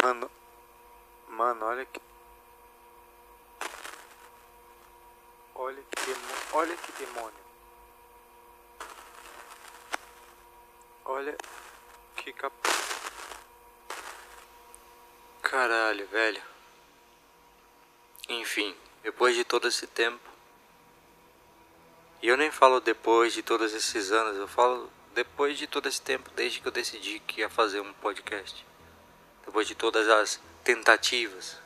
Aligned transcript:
Mano. 0.00 0.30
Mano, 1.28 1.66
olha 1.66 1.84
que. 1.84 2.00
Olha 5.54 5.82
que 5.82 6.06
demônio. 6.06 6.36
Olha 6.52 6.76
que 6.76 6.92
demônio. 6.92 7.42
Olha 11.04 11.36
que 12.16 12.32
cap. 12.32 12.54
Caralho, 15.42 16.06
velho. 16.06 16.42
Enfim, 18.28 18.74
depois 19.02 19.34
de 19.34 19.44
todo 19.44 19.68
esse 19.68 19.86
tempo. 19.86 20.30
E 22.22 22.28
eu 22.28 22.36
nem 22.36 22.50
falo 22.50 22.80
depois 22.80 23.32
de 23.32 23.42
todos 23.42 23.74
esses 23.74 24.12
anos, 24.12 24.36
eu 24.38 24.48
falo 24.48 24.88
depois 25.12 25.58
de 25.58 25.66
todo 25.66 25.88
esse 25.88 26.00
tempo, 26.00 26.30
desde 26.30 26.60
que 26.60 26.68
eu 26.68 26.72
decidi 26.72 27.20
que 27.20 27.40
ia 27.40 27.50
fazer 27.50 27.80
um 27.80 27.92
podcast. 27.94 28.64
Depois 29.44 29.66
de 29.66 29.74
todas 29.74 30.08
as 30.08 30.40
tentativas, 30.64 31.58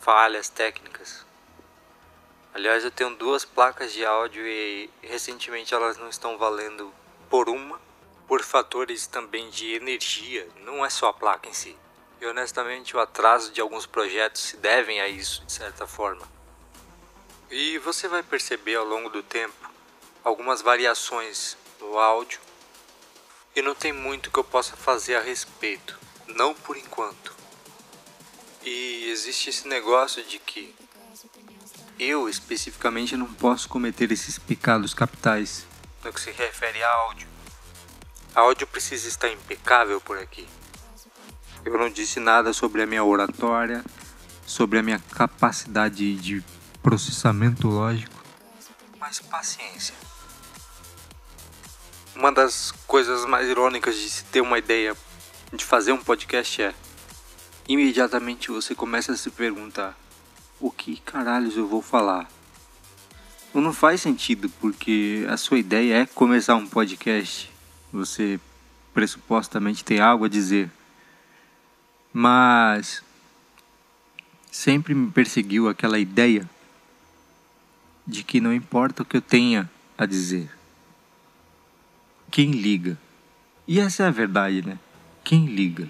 falhas 0.00 0.48
técnicas. 0.48 1.24
Aliás, 2.52 2.84
eu 2.84 2.90
tenho 2.90 3.14
duas 3.14 3.44
placas 3.44 3.92
de 3.92 4.04
áudio 4.04 4.46
e 4.46 4.90
recentemente 5.02 5.72
elas 5.72 5.96
não 5.96 6.08
estão 6.08 6.36
valendo 6.36 6.92
por 7.28 7.48
uma, 7.48 7.80
por 8.26 8.42
fatores 8.42 9.06
também 9.06 9.50
de 9.50 9.74
energia, 9.74 10.48
não 10.56 10.84
é 10.84 10.90
só 10.90 11.08
a 11.08 11.12
placa 11.12 11.48
em 11.48 11.52
si. 11.52 11.76
E 12.20 12.26
honestamente, 12.26 12.96
o 12.96 13.00
atraso 13.00 13.52
de 13.52 13.60
alguns 13.60 13.86
projetos 13.86 14.42
se 14.42 14.56
devem 14.56 15.00
a 15.00 15.08
isso, 15.08 15.44
de 15.44 15.52
certa 15.52 15.86
forma. 15.86 16.26
E 17.50 17.78
você 17.78 18.08
vai 18.08 18.22
perceber 18.22 18.76
ao 18.76 18.84
longo 18.84 19.08
do 19.10 19.22
tempo 19.22 19.70
algumas 20.22 20.62
variações 20.62 21.56
no 21.80 21.98
áudio 21.98 22.40
e 23.54 23.62
não 23.62 23.74
tem 23.74 23.92
muito 23.92 24.30
que 24.30 24.38
eu 24.38 24.44
possa 24.44 24.76
fazer 24.76 25.16
a 25.16 25.20
respeito, 25.20 25.98
não 26.34 26.54
por 26.54 26.76
enquanto. 26.76 27.34
E 28.62 29.08
existe 29.10 29.50
esse 29.50 29.66
negócio 29.68 30.22
de 30.24 30.38
que 30.38 30.74
eu 31.98 32.28
especificamente 32.28 33.16
não 33.16 33.32
posso 33.34 33.68
cometer 33.68 34.10
esses 34.10 34.38
pecados 34.38 34.94
capitais 34.94 35.66
no 36.02 36.12
que 36.12 36.20
se 36.20 36.30
refere 36.30 36.82
a 36.82 36.88
áudio. 36.88 37.28
A 38.34 38.40
áudio 38.40 38.66
precisa 38.66 39.08
estar 39.08 39.28
impecável 39.28 40.00
por 40.00 40.18
aqui. 40.18 40.46
Eu 41.64 41.78
não 41.78 41.90
disse 41.90 42.18
nada 42.18 42.52
sobre 42.52 42.82
a 42.82 42.86
minha 42.86 43.04
oratória, 43.04 43.84
sobre 44.46 44.78
a 44.78 44.82
minha 44.82 44.98
capacidade 44.98 46.16
de 46.16 46.42
processamento 46.82 47.68
lógico, 47.68 48.24
mas 48.98 49.20
paciência. 49.20 49.94
Uma 52.14 52.32
das 52.32 52.72
coisas 52.86 53.26
mais 53.26 53.48
irônicas 53.48 53.96
de 53.96 54.08
se 54.08 54.24
ter 54.24 54.40
uma 54.40 54.58
ideia 54.58 54.96
de 55.52 55.64
fazer 55.64 55.92
um 55.92 55.98
podcast 55.98 56.62
é 56.62 56.74
imediatamente 57.68 58.50
você 58.50 58.74
começa 58.74 59.12
a 59.12 59.16
se 59.16 59.30
perguntar 59.30 59.98
o 60.60 60.70
que 60.70 60.96
caralhos 60.98 61.56
eu 61.56 61.66
vou 61.66 61.82
falar. 61.82 62.30
Não 63.52 63.72
faz 63.72 64.00
sentido 64.00 64.48
porque 64.60 65.26
a 65.28 65.36
sua 65.36 65.58
ideia 65.58 66.02
é 66.02 66.06
começar 66.06 66.54
um 66.54 66.66
podcast. 66.66 67.50
Você 67.92 68.38
pressupostamente 68.94 69.84
tem 69.84 69.98
algo 69.98 70.24
a 70.24 70.28
dizer. 70.28 70.70
Mas 72.12 73.02
sempre 74.50 74.94
me 74.94 75.10
perseguiu 75.10 75.68
aquela 75.68 75.98
ideia 75.98 76.48
de 78.06 78.22
que 78.22 78.40
não 78.40 78.54
importa 78.54 79.02
o 79.02 79.06
que 79.06 79.16
eu 79.16 79.22
tenha 79.22 79.68
a 79.98 80.06
dizer. 80.06 80.50
Quem 82.30 82.52
liga? 82.52 82.96
E 83.66 83.80
essa 83.80 84.04
é 84.04 84.06
a 84.06 84.10
verdade, 84.12 84.64
né? 84.64 84.78
Quem 85.30 85.46
liga? 85.46 85.88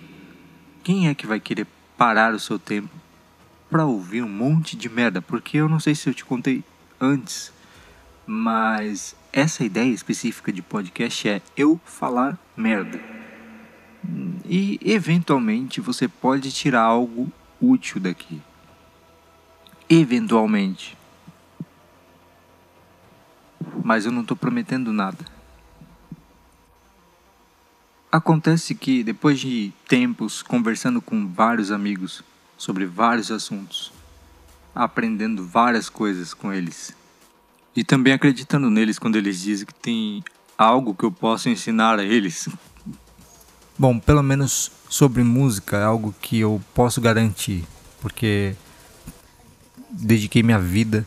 Quem 0.84 1.08
é 1.08 1.14
que 1.14 1.26
vai 1.26 1.40
querer 1.40 1.66
parar 1.96 2.34
o 2.34 2.38
seu 2.38 2.58
tempo 2.58 2.90
para 3.70 3.86
ouvir 3.86 4.22
um 4.22 4.28
monte 4.28 4.76
de 4.76 4.86
merda? 4.86 5.22
Porque 5.22 5.56
eu 5.56 5.66
não 5.66 5.80
sei 5.80 5.94
se 5.94 6.06
eu 6.10 6.12
te 6.12 6.26
contei 6.26 6.62
antes, 7.00 7.50
mas 8.26 9.16
essa 9.32 9.64
ideia 9.64 9.90
específica 9.90 10.52
de 10.52 10.60
podcast 10.60 11.26
é 11.26 11.40
eu 11.56 11.80
falar 11.86 12.38
merda. 12.54 13.00
E 14.44 14.78
eventualmente 14.84 15.80
você 15.80 16.06
pode 16.06 16.52
tirar 16.52 16.82
algo 16.82 17.32
útil 17.58 17.98
daqui. 17.98 18.42
Eventualmente. 19.88 20.98
Mas 23.82 24.04
eu 24.04 24.12
não 24.12 24.20
estou 24.20 24.36
prometendo 24.36 24.92
nada. 24.92 25.39
Acontece 28.12 28.74
que 28.74 29.04
depois 29.04 29.38
de 29.38 29.72
tempos 29.86 30.42
conversando 30.42 31.00
com 31.00 31.28
vários 31.28 31.70
amigos 31.70 32.24
sobre 32.58 32.84
vários 32.84 33.30
assuntos, 33.30 33.92
aprendendo 34.74 35.46
várias 35.46 35.88
coisas 35.88 36.34
com 36.34 36.52
eles 36.52 36.92
e 37.74 37.84
também 37.84 38.12
acreditando 38.12 38.68
neles 38.68 38.98
quando 38.98 39.14
eles 39.14 39.40
dizem 39.40 39.64
que 39.64 39.74
tem 39.74 40.24
algo 40.58 40.92
que 40.92 41.04
eu 41.04 41.12
posso 41.12 41.48
ensinar 41.48 42.00
a 42.00 42.02
eles. 42.02 42.48
Bom, 43.78 43.98
pelo 43.98 44.24
menos 44.24 44.72
sobre 44.88 45.22
música 45.22 45.76
é 45.76 45.84
algo 45.84 46.12
que 46.20 46.40
eu 46.40 46.60
posso 46.74 47.00
garantir, 47.00 47.64
porque 48.00 48.56
dediquei 49.88 50.42
minha 50.42 50.58
vida 50.58 51.06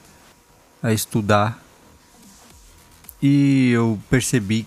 a 0.82 0.94
estudar 0.94 1.62
e 3.22 3.72
eu 3.72 4.00
percebi 4.10 4.66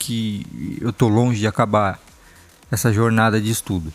que 0.00 0.78
eu 0.80 0.92
tô 0.92 1.06
longe 1.06 1.38
de 1.38 1.46
acabar 1.46 2.00
essa 2.72 2.92
jornada 2.92 3.40
de 3.40 3.52
estudo. 3.52 3.92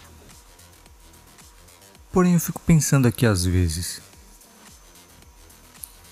Porém, 2.13 2.35
eu 2.35 2.39
fico 2.39 2.61
pensando 2.61 3.09
aqui 3.09 3.25
às 3.25 3.43
vezes. 3.43 4.01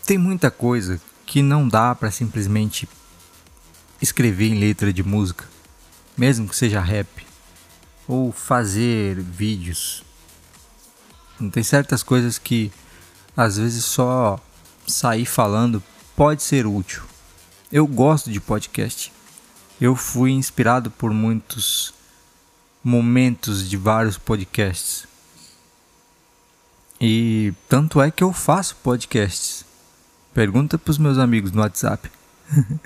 Tem 0.05 0.17
muita 0.17 0.51
coisa 0.51 0.99
que 1.25 1.41
não 1.41 1.65
dá 1.65 1.95
para 1.95 2.11
simplesmente 2.11 2.89
escrever 4.01 4.47
em 4.47 4.59
letra 4.59 4.91
de 4.91 5.01
música 5.01 5.53
mesmo 6.17 6.47
que 6.47 6.55
seja 6.55 6.79
rap, 6.79 7.25
ou 8.07 8.31
fazer 8.31 9.19
vídeos. 9.19 10.03
Não 11.39 11.49
tem 11.49 11.63
certas 11.63 12.03
coisas 12.03 12.37
que 12.37 12.71
às 13.35 13.57
vezes 13.57 13.85
só 13.85 14.39
sair 14.87 15.25
falando 15.25 15.81
pode 16.15 16.43
ser 16.43 16.65
útil. 16.65 17.03
Eu 17.71 17.87
gosto 17.87 18.31
de 18.31 18.39
podcast. 18.39 19.11
Eu 19.83 19.97
fui 19.97 20.31
inspirado 20.31 20.89
por 20.89 21.11
muitos 21.11 21.93
momentos 22.81 23.69
de 23.69 23.75
vários 23.75 24.17
podcasts. 24.17 25.05
E 27.01 27.53
tanto 27.67 28.01
é 28.01 28.09
que 28.09 28.23
eu 28.23 28.31
faço 28.31 28.77
podcasts. 28.77 29.65
Pergunta 30.33 30.77
para 30.77 30.89
os 30.89 30.97
meus 30.97 31.17
amigos 31.17 31.51
no 31.51 31.59
WhatsApp. 31.59 32.09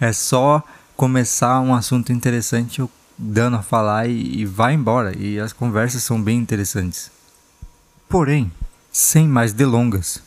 é 0.00 0.12
só 0.12 0.62
começar 0.96 1.60
um 1.62 1.74
assunto 1.74 2.12
interessante, 2.12 2.78
eu 2.78 2.88
dando 3.18 3.56
a 3.56 3.62
falar 3.62 4.06
e, 4.06 4.42
e 4.42 4.46
vai 4.46 4.74
embora. 4.74 5.18
E 5.18 5.40
as 5.40 5.52
conversas 5.52 6.04
são 6.04 6.22
bem 6.22 6.38
interessantes. 6.38 7.10
Porém, 8.08 8.52
sem 8.92 9.26
mais 9.26 9.52
delongas, 9.52 10.22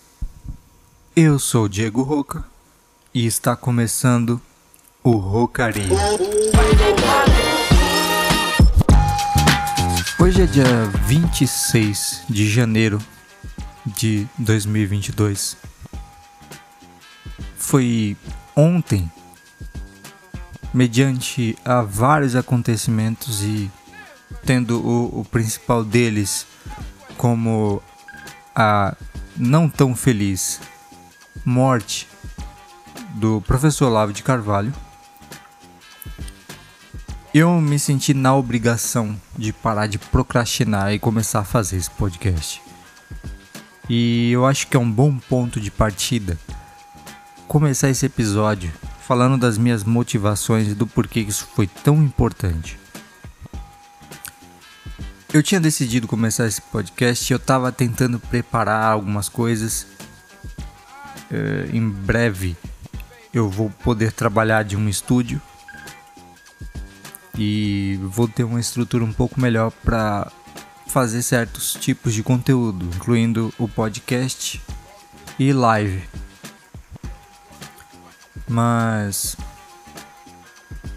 eu 1.15 1.39
sou 1.39 1.69
Diego 1.69 2.01
Roca 2.01 2.43
e 3.13 3.25
está 3.25 3.55
começando 3.55 4.41
o 5.03 5.17
Rocaria. 5.17 5.89
Hoje 10.17 10.41
é 10.41 10.45
dia 10.45 10.85
26 11.05 12.23
de 12.29 12.49
janeiro 12.49 12.99
de 13.85 14.25
2022. 14.37 15.57
Foi 17.57 18.15
ontem 18.55 19.11
mediante 20.73 21.57
a 21.65 21.81
vários 21.81 22.35
acontecimentos 22.35 23.43
e 23.43 23.69
tendo 24.45 24.79
o, 24.79 25.19
o 25.19 25.25
principal 25.25 25.83
deles 25.83 26.47
como 27.17 27.83
a 28.55 28.95
não 29.35 29.67
tão 29.69 29.93
feliz 29.93 30.61
morte 31.43 32.07
do 33.15 33.41
professor 33.41 33.87
Olavo 33.87 34.13
de 34.13 34.23
Carvalho, 34.23 34.73
eu 37.33 37.59
me 37.59 37.79
senti 37.79 38.13
na 38.13 38.35
obrigação 38.35 39.19
de 39.35 39.51
parar 39.51 39.87
de 39.87 39.97
procrastinar 39.97 40.93
e 40.93 40.99
começar 40.99 41.39
a 41.39 41.43
fazer 41.43 41.77
esse 41.77 41.89
podcast. 41.89 42.61
E 43.89 44.31
eu 44.31 44.45
acho 44.45 44.67
que 44.67 44.77
é 44.77 44.79
um 44.79 44.89
bom 44.89 45.17
ponto 45.17 45.59
de 45.59 45.71
partida 45.71 46.37
começar 47.47 47.89
esse 47.89 48.05
episódio 48.05 48.71
falando 49.01 49.37
das 49.37 49.57
minhas 49.57 49.83
motivações 49.83 50.67
e 50.67 50.75
do 50.75 50.87
porquê 50.87 51.21
isso 51.21 51.47
foi 51.55 51.67
tão 51.67 52.01
importante. 52.03 52.79
Eu 55.33 55.41
tinha 55.41 55.59
decidido 55.59 56.07
começar 56.07 56.45
esse 56.45 56.61
podcast 56.61 57.31
eu 57.31 57.37
estava 57.37 57.71
tentando 57.71 58.19
preparar 58.19 58.91
algumas 58.91 59.27
coisas. 59.27 59.87
Uh, 61.31 61.75
em 61.75 61.89
breve 61.89 62.55
eu 63.33 63.49
vou 63.49 63.71
poder 63.83 64.11
trabalhar 64.11 64.63
de 64.63 64.77
um 64.77 64.87
estúdio. 64.87 65.41
E 67.37 67.99
vou 68.03 68.27
ter 68.27 68.43
uma 68.43 68.59
estrutura 68.59 69.03
um 69.03 69.13
pouco 69.13 69.39
melhor 69.39 69.71
para 69.83 70.31
fazer 70.87 71.21
certos 71.23 71.73
tipos 71.73 72.13
de 72.13 72.21
conteúdo, 72.21 72.85
incluindo 72.95 73.53
o 73.57 73.67
podcast 73.67 74.61
e 75.39 75.51
live. 75.51 76.03
Mas 78.47 79.35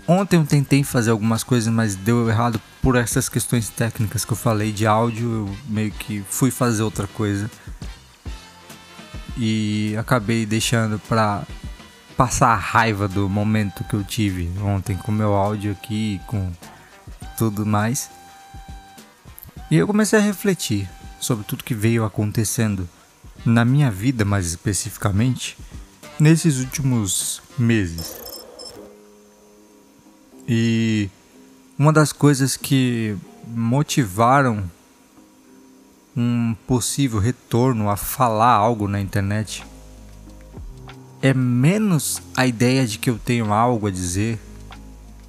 ontem 0.07 0.37
eu 0.37 0.45
tentei 0.45 0.85
fazer 0.85 1.11
algumas 1.11 1.43
coisas, 1.43 1.73
mas 1.73 1.95
deu 1.95 2.29
errado 2.29 2.61
por 2.83 2.97
essas 2.97 3.29
questões 3.29 3.69
técnicas 3.69 4.25
que 4.25 4.33
eu 4.33 4.37
falei 4.37 4.73
de 4.73 4.87
áudio, 4.87 5.47
eu 5.49 5.57
meio 5.69 5.91
que 5.91 6.23
fui 6.29 6.51
fazer 6.51 6.83
outra 6.83 7.07
coisa 7.07 7.51
e 9.37 9.95
acabei 9.99 10.47
deixando 10.47 10.99
para 10.99 11.43
passar 12.17 12.49
a 12.49 12.57
raiva 12.57 13.07
do 13.07 13.29
momento 13.29 13.85
que 13.85 13.95
eu 13.95 14.03
tive 14.03 14.51
ontem 14.63 14.97
com 14.97 15.13
meu 15.13 15.35
áudio 15.35 15.73
aqui, 15.73 16.21
com 16.27 16.51
tudo 17.37 17.67
mais. 17.67 18.11
E 19.71 19.77
eu 19.77 19.87
comecei 19.87 20.19
a 20.19 20.23
refletir 20.23 20.89
sobre 21.21 21.45
tudo 21.45 21.65
que 21.65 21.75
veio 21.75 22.05
acontecendo 22.05 22.89
na 23.45 23.65
minha 23.65 23.91
vida, 23.91 24.25
mais 24.25 24.47
especificamente, 24.47 25.59
nesses 26.19 26.59
últimos 26.59 27.43
meses. 27.59 28.17
E 30.49 31.11
uma 31.79 31.93
das 31.93 32.13
coisas 32.13 32.57
que 32.57 33.17
motivaram 33.47 34.71
um 36.17 36.57
possível 36.67 37.21
retorno 37.21 37.91
a 37.91 37.97
falar 37.97 38.53
algo 38.53 38.89
na 38.89 39.01
internet 39.01 39.67
é 41.27 41.35
menos 41.35 42.23
a 42.37 42.47
ideia 42.47 42.87
de 42.87 42.99
que 42.99 43.11
eu 43.11 43.19
tenho 43.19 43.53
algo 43.53 43.89
a 43.89 43.91
dizer, 43.91 44.39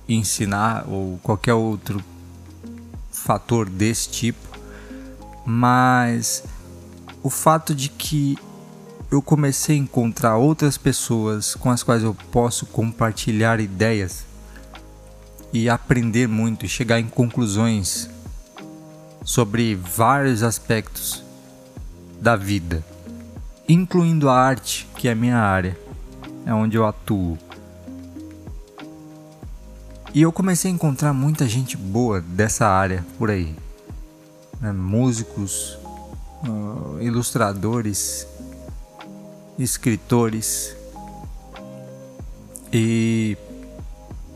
ensinar 0.08 0.86
ou 0.88 1.18
qualquer 1.24 1.56
outro 1.56 2.04
fator 3.12 3.68
desse 3.68 4.08
tipo, 4.10 4.48
mas 5.44 6.44
o 7.24 7.32
fato 7.32 7.74
de 7.74 7.90
que 7.90 8.38
eu 9.10 9.24
comecei 9.24 9.76
a 9.76 9.80
encontrar 9.80 10.38
outras 10.38 10.78
pessoas 10.78 11.56
com 11.56 11.72
as 11.72 11.82
quais 11.82 12.04
eu 12.04 12.16
posso 12.32 12.68
compartilhar 12.68 13.60
ideias 13.60 14.24
e 15.52 15.68
aprender 15.68 16.28
muito 16.28 16.64
e 16.64 16.70
chegar 16.70 17.00
em 17.00 17.08
conclusões 17.08 18.08
sobre 19.24 19.74
vários 19.74 20.44
aspectos 20.44 21.24
da 22.22 22.36
vida, 22.36 22.86
incluindo 23.68 24.30
a 24.30 24.40
arte, 24.40 24.88
que 24.96 25.08
é 25.08 25.14
a 25.14 25.16
minha 25.16 25.38
área, 25.38 25.87
é 26.48 26.54
onde 26.54 26.78
eu 26.78 26.88
atuo. 26.88 27.38
E 30.14 30.22
eu 30.22 30.32
comecei 30.32 30.72
a 30.72 30.74
encontrar 30.74 31.12
muita 31.12 31.46
gente 31.46 31.76
boa 31.76 32.22
dessa 32.22 32.66
área 32.66 33.06
por 33.18 33.30
aí. 33.30 33.54
Né? 34.62 34.72
Músicos, 34.72 35.78
uh, 36.48 36.98
ilustradores, 37.02 38.26
escritores. 39.60 40.74
E 42.72 43.38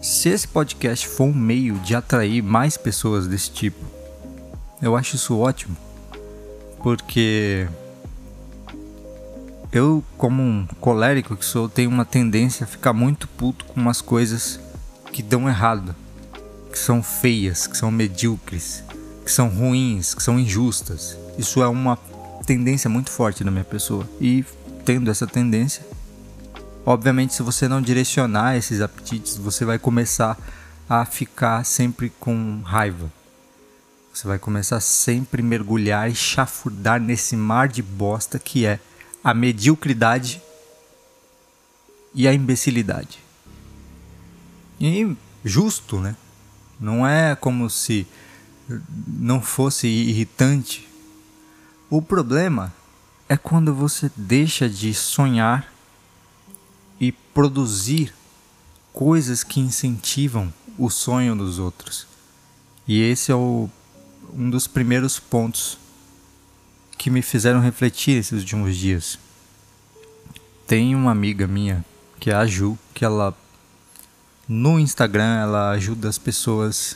se 0.01 0.27
esse 0.27 0.49
podcast 0.49 1.07
for 1.07 1.23
um 1.23 1.33
meio 1.33 1.75
de 1.75 1.95
atrair 1.95 2.43
mais 2.43 2.75
pessoas 2.75 3.25
desse 3.25 3.51
tipo, 3.51 3.85
eu 4.81 4.97
acho 4.97 5.15
isso 5.15 5.39
ótimo. 5.39 5.77
Porque 6.83 7.69
eu, 9.71 10.03
como 10.17 10.41
um 10.41 10.67
colérico 10.79 11.35
que 11.35 11.45
sou, 11.45 11.69
tenho 11.69 11.89
uma 11.89 12.05
tendência 12.05 12.63
a 12.63 12.67
ficar 12.67 12.93
muito 12.93 13.27
puto 13.27 13.65
com 13.65 13.79
umas 13.79 14.01
coisas 14.01 14.59
que 15.11 15.23
dão 15.23 15.47
errado, 15.47 15.95
que 16.71 16.77
são 16.77 17.01
feias, 17.01 17.67
que 17.67 17.77
são 17.77 17.91
medíocres, 17.91 18.83
que 19.25 19.31
são 19.31 19.47
ruins, 19.47 20.13
que 20.13 20.23
são 20.23 20.39
injustas. 20.39 21.17
Isso 21.37 21.61
é 21.61 21.67
uma 21.67 21.97
tendência 22.45 22.89
muito 22.89 23.09
forte 23.09 23.43
na 23.43 23.51
minha 23.51 23.63
pessoa. 23.63 24.07
E 24.19 24.43
tendo 24.83 25.09
essa 25.11 25.27
tendência, 25.27 25.83
Obviamente, 26.85 27.35
se 27.35 27.43
você 27.43 27.67
não 27.67 27.81
direcionar 27.81 28.55
esses 28.55 28.81
apetites, 28.81 29.37
você 29.37 29.63
vai 29.63 29.77
começar 29.77 30.37
a 30.89 31.05
ficar 31.05 31.63
sempre 31.63 32.11
com 32.19 32.61
raiva. 32.63 33.11
Você 34.11 34.27
vai 34.27 34.39
começar 34.39 34.79
sempre 34.79 35.43
mergulhar 35.43 36.09
e 36.09 36.15
chafurdar 36.15 36.99
nesse 36.99 37.35
mar 37.35 37.67
de 37.67 37.83
bosta 37.83 38.39
que 38.39 38.65
é 38.65 38.79
a 39.23 39.33
mediocridade 39.33 40.41
e 42.13 42.27
a 42.27 42.33
imbecilidade. 42.33 43.19
E 44.79 45.15
justo, 45.43 45.99
né? 45.99 46.15
Não 46.79 47.05
é 47.05 47.35
como 47.35 47.69
se 47.69 48.07
não 49.07 49.41
fosse 49.41 49.87
irritante. 49.87 50.87
O 51.89 52.01
problema 52.01 52.73
é 53.29 53.37
quando 53.37 53.73
você 53.73 54.11
deixa 54.15 54.67
de 54.69 54.93
sonhar 54.93 55.71
e 56.99 57.11
produzir 57.11 58.13
coisas 58.93 59.43
que 59.43 59.59
incentivam 59.59 60.53
o 60.77 60.89
sonho 60.89 61.35
dos 61.35 61.59
outros. 61.59 62.07
E 62.87 63.01
esse 63.01 63.31
é 63.31 63.35
o, 63.35 63.69
um 64.33 64.49
dos 64.49 64.67
primeiros 64.67 65.19
pontos 65.19 65.77
que 67.01 67.09
me 67.09 67.23
fizeram 67.23 67.59
refletir 67.59 68.19
esses 68.19 68.41
últimos 68.41 68.77
dias. 68.77 69.17
Tem 70.67 70.93
uma 70.93 71.09
amiga 71.09 71.47
minha, 71.47 71.83
que 72.19 72.29
é 72.29 72.35
a 72.35 72.45
Ju, 72.45 72.77
que 72.93 73.03
ela 73.03 73.35
no 74.47 74.79
Instagram 74.79 75.39
ela 75.41 75.71
ajuda 75.71 76.07
as 76.07 76.19
pessoas 76.19 76.95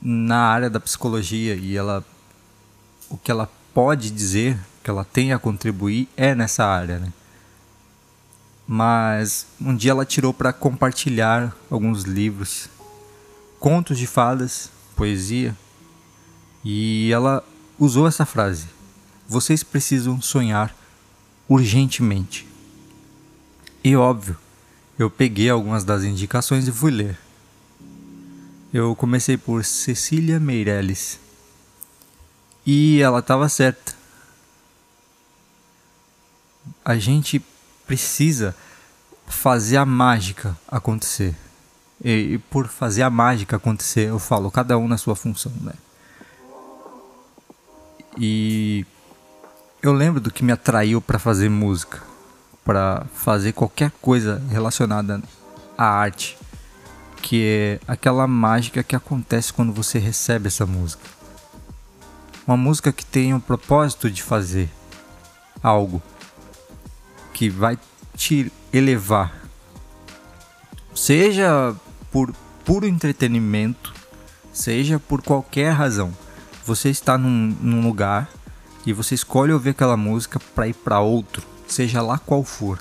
na 0.00 0.38
área 0.38 0.70
da 0.70 0.78
psicologia 0.78 1.56
e 1.56 1.76
ela 1.76 2.06
o 3.10 3.18
que 3.18 3.28
ela 3.28 3.50
pode 3.74 4.08
dizer, 4.08 4.56
que 4.84 4.88
ela 4.88 5.04
tem 5.04 5.32
a 5.32 5.38
contribuir 5.40 6.08
é 6.16 6.32
nessa 6.32 6.64
área, 6.64 7.00
né? 7.00 7.12
mas 8.68 9.48
um 9.60 9.74
dia 9.74 9.90
ela 9.90 10.06
tirou 10.06 10.32
para 10.32 10.52
compartilhar 10.52 11.56
alguns 11.68 12.04
livros, 12.04 12.68
contos 13.58 13.98
de 13.98 14.06
fadas, 14.06 14.70
poesia, 14.94 15.56
e 16.64 17.10
ela 17.12 17.42
usou 17.80 18.06
essa 18.06 18.24
frase: 18.24 18.75
Vocês 19.28 19.62
precisam 19.62 20.20
sonhar 20.20 20.74
urgentemente. 21.48 22.46
E 23.82 23.96
óbvio, 23.96 24.36
eu 24.98 25.10
peguei 25.10 25.50
algumas 25.50 25.84
das 25.84 26.04
indicações 26.04 26.66
e 26.66 26.72
fui 26.72 26.90
ler. 26.90 27.18
Eu 28.72 28.94
comecei 28.96 29.36
por 29.36 29.64
Cecília 29.64 30.40
Meirelles. 30.40 31.18
E 32.64 33.00
ela 33.00 33.20
estava 33.20 33.48
certa. 33.48 33.94
A 36.84 36.96
gente 36.98 37.40
precisa 37.86 38.56
fazer 39.26 39.76
a 39.76 39.86
mágica 39.86 40.56
acontecer. 40.66 41.34
E, 42.04 42.34
e, 42.34 42.38
por 42.38 42.68
fazer 42.68 43.02
a 43.02 43.10
mágica 43.10 43.56
acontecer, 43.56 44.08
eu 44.08 44.18
falo, 44.18 44.50
cada 44.50 44.76
um 44.76 44.86
na 44.86 44.98
sua 44.98 45.16
função, 45.16 45.52
né? 45.60 45.72
E 48.18 48.84
eu 49.82 49.92
lembro 49.92 50.20
do 50.20 50.30
que 50.30 50.44
me 50.44 50.52
atraiu 50.52 51.00
para 51.00 51.18
fazer 51.18 51.48
música, 51.48 52.02
para 52.64 53.06
fazer 53.14 53.52
qualquer 53.52 53.90
coisa 54.02 54.42
relacionada 54.50 55.22
à 55.76 55.84
arte, 55.84 56.36
que 57.22 57.44
é 57.44 57.80
aquela 57.86 58.26
mágica 58.26 58.82
que 58.82 58.96
acontece 58.96 59.52
quando 59.52 59.72
você 59.72 59.98
recebe 59.98 60.48
essa 60.48 60.66
música. 60.66 61.04
Uma 62.46 62.56
música 62.56 62.92
que 62.92 63.04
tem 63.04 63.34
o 63.34 63.40
propósito 63.40 64.10
de 64.10 64.22
fazer 64.22 64.70
algo 65.62 66.02
que 67.32 67.50
vai 67.50 67.78
te 68.16 68.50
elevar, 68.72 69.34
seja 70.94 71.74
por 72.10 72.32
puro 72.64 72.86
entretenimento, 72.86 73.92
seja 74.52 74.98
por 74.98 75.22
qualquer 75.22 75.70
razão. 75.72 76.16
Você 76.64 76.88
está 76.88 77.18
num, 77.18 77.56
num 77.60 77.82
lugar 77.82 78.28
e 78.86 78.92
você 78.92 79.16
escolhe 79.16 79.52
ouvir 79.52 79.70
aquela 79.70 79.96
música 79.96 80.38
para 80.54 80.68
ir 80.68 80.74
para 80.74 81.00
outro, 81.00 81.42
seja 81.66 82.00
lá 82.00 82.18
qual 82.18 82.44
for. 82.44 82.78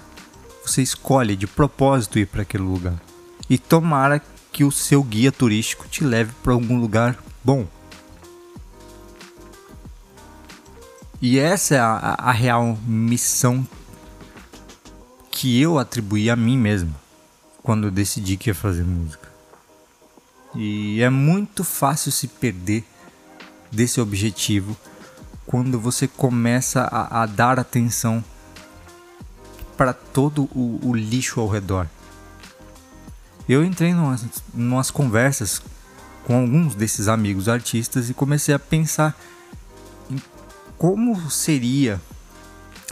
Você 0.64 0.84
escolhe 0.84 1.36
de 1.36 1.48
propósito 1.48 2.20
ir 2.20 2.28
para 2.28 2.44
aquele 2.44 2.64
lugar. 2.64 3.02
E 3.50 3.58
tomara 3.58 4.22
que 4.52 4.64
o 4.64 4.72
seu 4.72 5.04
guia 5.04 5.32
turístico 5.32 5.88
te 5.88 6.04
leve 6.04 6.32
para 6.44 6.54
algum 6.54 6.80
lugar 6.80 7.18
bom. 7.44 7.68
E 11.22 11.40
essa 11.40 11.76
é 11.76 11.80
a, 11.80 12.16
a, 12.20 12.32
real 12.32 12.78
missão 12.86 13.68
que 15.32 15.60
eu 15.60 15.80
atribuí 15.80 16.30
a 16.30 16.36
mim 16.36 16.58
mesmo 16.58 16.94
quando 17.64 17.88
eu 17.88 17.92
decidi 17.92 18.38
que 18.38 18.50
ia 18.50 18.56
fazer 18.56 18.84
música. 18.84 19.28
E 20.54 21.02
é 21.02 21.10
muito 21.10 21.64
fácil 21.64 22.12
se 22.12 22.28
perder 22.28 22.84
desse 23.72 24.00
objetivo 24.00 24.78
quando 25.46 25.80
você 25.80 26.08
começa 26.08 26.82
a, 26.82 27.24
a 27.24 27.26
dar 27.26 27.60
atenção 27.60 28.24
para 29.78 29.94
todo 29.94 30.44
o, 30.56 30.80
o 30.84 30.96
lixo 30.96 31.40
ao 31.40 31.48
redor. 31.48 31.88
eu 33.48 33.64
entrei 33.64 33.90
em 33.90 33.96
umas, 33.96 34.26
umas 34.54 34.90
conversas 34.90 35.62
com 36.26 36.36
alguns 36.42 36.74
desses 36.74 37.08
amigos 37.08 37.48
artistas 37.48 38.10
e 38.10 38.14
comecei 38.14 38.56
a 38.56 38.60
pensar 38.60 39.16
em 40.10 40.20
como 40.78 41.30
seria 41.30 42.02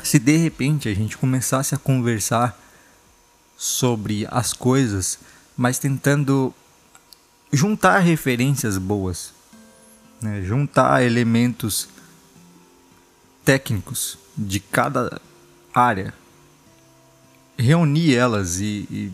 se 0.04 0.20
de 0.20 0.38
repente 0.38 0.90
a 0.90 0.94
gente 0.94 1.18
começasse 1.18 1.74
a 1.74 1.78
conversar 1.78 2.60
sobre 3.58 4.28
as 4.30 4.52
coisas, 4.52 5.20
mas 5.56 5.80
tentando 5.80 6.54
juntar 7.52 8.00
referências 8.00 8.78
boas, 8.78 9.34
né? 10.22 10.42
juntar 10.42 11.04
elementos 11.04 11.88
técnicos 13.44 14.18
de 14.38 14.60
cada 14.60 15.22
área, 15.74 16.14
reunir 17.58 18.16
elas 18.16 18.60
e, 18.60 18.88
e 18.90 19.12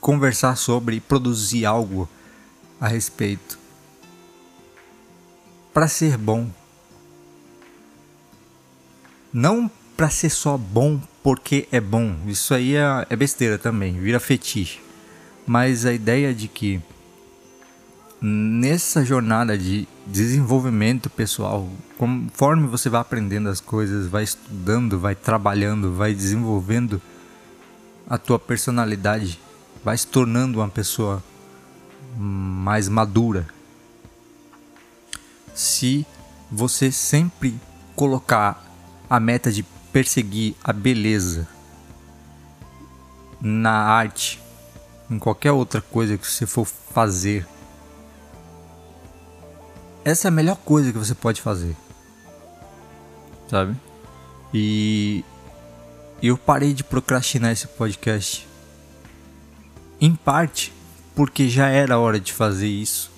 conversar 0.00 0.56
sobre 0.56 0.96
e 0.96 1.00
produzir 1.00 1.64
algo 1.64 2.08
a 2.80 2.88
respeito. 2.88 3.58
Para 5.72 5.88
ser 5.88 6.16
bom. 6.16 6.50
Não 9.32 9.70
para 9.96 10.10
ser 10.10 10.30
só 10.30 10.56
bom 10.56 11.00
porque 11.22 11.68
é 11.70 11.80
bom. 11.80 12.16
Isso 12.26 12.54
aí 12.54 12.74
é, 12.74 13.06
é 13.10 13.16
besteira 13.16 13.58
também, 13.58 13.98
vira 13.98 14.18
fetiche. 14.18 14.80
Mas 15.46 15.84
a 15.84 15.92
ideia 15.92 16.34
de 16.34 16.48
que 16.48 16.80
nessa 18.20 19.04
jornada 19.04 19.56
de 19.56 19.86
desenvolvimento 20.06 21.08
pessoal, 21.08 21.68
conforme 21.96 22.66
você 22.66 22.88
vai 22.88 23.00
aprendendo 23.00 23.48
as 23.48 23.60
coisas, 23.60 24.06
vai 24.06 24.24
estudando, 24.24 24.98
vai 24.98 25.14
trabalhando, 25.14 25.94
vai 25.94 26.12
desenvolvendo 26.12 27.00
a 28.08 28.18
tua 28.18 28.38
personalidade, 28.38 29.38
vai 29.84 29.96
se 29.96 30.06
tornando 30.06 30.58
uma 30.58 30.68
pessoa 30.68 31.22
mais 32.16 32.88
madura. 32.88 33.46
Se 35.54 36.06
você 36.50 36.90
sempre 36.90 37.58
colocar 37.94 38.64
a 39.08 39.20
meta 39.20 39.52
de 39.52 39.62
perseguir 39.92 40.54
a 40.62 40.72
beleza 40.72 41.48
na 43.40 43.72
arte, 43.72 44.40
em 45.10 45.18
qualquer 45.18 45.52
outra 45.52 45.80
coisa 45.80 46.18
que 46.18 46.26
você 46.26 46.46
for 46.46 46.64
fazer, 46.64 47.46
essa 50.08 50.28
é 50.28 50.30
a 50.30 50.32
melhor 50.32 50.56
coisa 50.56 50.90
que 50.90 50.98
você 50.98 51.14
pode 51.14 51.42
fazer. 51.42 51.76
Sabe? 53.48 53.76
E 54.52 55.24
eu 56.22 56.36
parei 56.38 56.72
de 56.72 56.82
procrastinar 56.82 57.52
esse 57.52 57.66
podcast. 57.66 58.48
Em 60.00 60.14
parte 60.14 60.72
porque 61.14 61.48
já 61.48 61.68
era 61.68 61.98
hora 61.98 62.18
de 62.18 62.32
fazer 62.32 62.68
isso. 62.68 63.10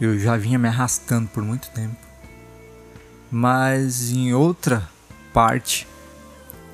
Eu 0.00 0.18
já 0.18 0.36
vinha 0.36 0.58
me 0.58 0.68
arrastando 0.68 1.28
por 1.28 1.42
muito 1.42 1.70
tempo. 1.70 1.96
Mas 3.30 4.10
em 4.10 4.34
outra 4.34 4.88
parte, 5.32 5.88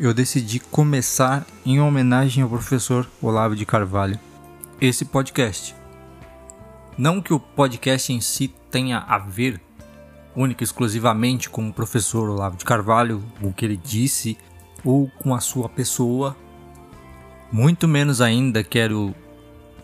eu 0.00 0.12
decidi 0.12 0.58
começar 0.58 1.46
em 1.64 1.80
homenagem 1.80 2.42
ao 2.42 2.48
professor 2.48 3.08
Olavo 3.22 3.54
de 3.54 3.64
Carvalho 3.64 4.18
esse 4.80 5.04
podcast. 5.04 5.77
Não 6.98 7.22
que 7.22 7.32
o 7.32 7.38
podcast 7.38 8.12
em 8.12 8.20
si 8.20 8.52
tenha 8.72 8.98
a 8.98 9.18
ver 9.18 9.60
única 10.34 10.64
e 10.64 10.66
exclusivamente 10.66 11.48
com 11.48 11.68
o 11.68 11.72
professor 11.72 12.28
Olavo 12.28 12.56
de 12.56 12.64
Carvalho, 12.64 13.24
o 13.40 13.52
que 13.52 13.64
ele 13.64 13.76
disse, 13.76 14.36
ou 14.84 15.08
com 15.18 15.32
a 15.32 15.38
sua 15.38 15.68
pessoa. 15.68 16.36
Muito 17.52 17.86
menos 17.86 18.20
ainda 18.20 18.64
quero 18.64 19.14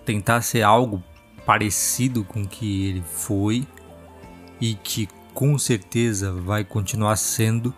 tentar 0.04 0.42
ser 0.42 0.62
algo 0.62 1.02
parecido 1.46 2.24
com 2.24 2.42
o 2.42 2.48
que 2.48 2.86
ele 2.86 3.02
foi 3.02 3.64
e 4.60 4.74
que 4.74 5.08
com 5.32 5.56
certeza 5.56 6.32
vai 6.32 6.64
continuar 6.64 7.14
sendo 7.14 7.72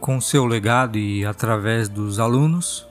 com 0.00 0.18
seu 0.18 0.46
legado 0.46 0.98
e 0.98 1.26
através 1.26 1.90
dos 1.90 2.18
alunos, 2.18 2.88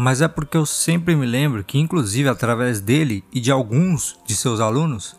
mas 0.00 0.22
é 0.22 0.28
porque 0.28 0.56
eu 0.56 0.64
sempre 0.64 1.16
me 1.16 1.26
lembro 1.26 1.64
que, 1.64 1.76
inclusive 1.76 2.28
através 2.28 2.80
dele 2.80 3.24
e 3.32 3.40
de 3.40 3.50
alguns 3.50 4.16
de 4.24 4.36
seus 4.36 4.60
alunos, 4.60 5.16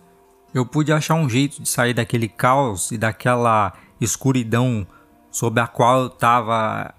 eu 0.54 0.66
pude 0.66 0.94
achar 0.94 1.16
um 1.16 1.30
jeito 1.30 1.62
de 1.62 1.68
sair 1.68 1.94
daquele 1.94 2.30
caos 2.30 2.90
e 2.90 2.98
daquela 2.98 3.74
escuridão 4.00 4.88
sob 5.30 5.60
a 5.60 5.68
qual 5.68 6.04
eu 6.04 6.08
estava 6.08 6.94